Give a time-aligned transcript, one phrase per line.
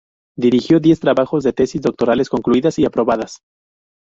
[0.35, 3.43] Dirigió diez trabajos de tesis doctorales concluidas y aprobadas.